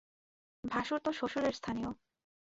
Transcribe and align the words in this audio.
ভাশুর 0.63 0.99
তো 0.99 1.11
শ্বশুরের 1.11 1.53
স্থানীয়। 1.53 1.89